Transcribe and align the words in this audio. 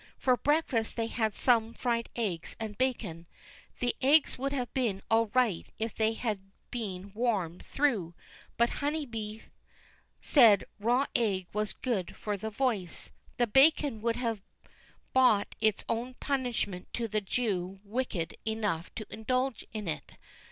For 0.17 0.35
breakfast 0.35 0.95
they 0.95 1.05
had 1.05 1.35
some 1.35 1.75
fried 1.75 2.09
eggs 2.15 2.55
and 2.59 2.75
bacon. 2.75 3.27
The 3.79 3.95
eggs 4.01 4.35
would 4.35 4.51
have 4.51 4.73
been 4.73 5.03
all 5.11 5.27
right 5.35 5.67
if 5.77 5.93
they 5.93 6.13
had 6.13 6.39
been 6.71 7.11
warmed 7.13 7.63
through; 7.63 8.15
but 8.57 8.71
Honeybee 8.81 9.41
said 10.19 10.65
raw 10.79 11.05
egg 11.15 11.45
was 11.53 11.73
good 11.73 12.15
for 12.15 12.35
the 12.35 12.49
voice. 12.49 13.11
The 13.37 13.45
bacon 13.45 14.01
would 14.01 14.15
have 14.15 14.41
brought 15.13 15.53
its 15.61 15.85
own 15.87 16.15
punishment 16.15 16.91
to 16.93 17.07
the 17.07 17.21
Jew 17.21 17.79
wicked 17.83 18.35
enough 18.43 18.91
to 18.95 19.05
indulge 19.13 19.67
in 19.71 19.87
it. 19.87 20.13